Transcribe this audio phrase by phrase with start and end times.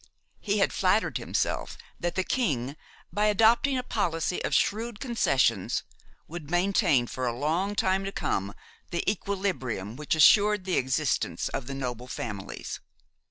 [0.39, 2.75] He had flattered himself that the king,
[3.13, 5.83] by adopting a policy of shrewd concessions,
[6.27, 8.55] would maintain for a long time to come
[8.89, 12.79] the equilibrium which assured the existence of the noble families.